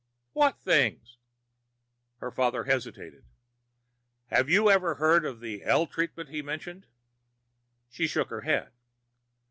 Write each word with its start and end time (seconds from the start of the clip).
"What 0.33 0.57
things?" 0.57 1.19
Her 2.21 2.31
father 2.31 2.63
hesitated. 2.63 3.23
"Have 4.31 4.49
you 4.49 4.67
ever 4.67 4.95
heard 4.95 5.25
of 5.25 5.41
this 5.41 5.61
L 5.63 5.85
treatment 5.85 6.29
he 6.29 6.41
mentioned?" 6.41 6.87
She 7.91 8.07
shook 8.07 8.31
her 8.31 8.41
head. 8.41 8.71